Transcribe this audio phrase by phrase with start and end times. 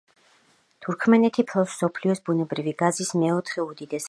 [0.85, 3.99] თურქმენეთი ფლობს მსოფლიოს ბუნებრივი გაზის მეოთხე უდიდეს რეზერვებს.